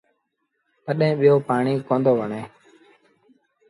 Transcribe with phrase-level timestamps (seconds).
[0.85, 2.41] تڏهيݩ ٻيٚو پآڻيٚ ڪوندو وڻي۔